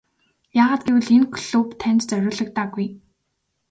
[0.61, 2.87] Яагаад гэвэл энэ клуб танд зориулагдаагүй.